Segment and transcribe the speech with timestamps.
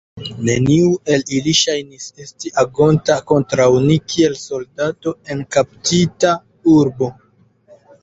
[0.47, 6.37] Neniu el ili ŝajnis esti agonta kontraŭ ni kiel soldato en kaptita
[6.79, 7.17] urbo.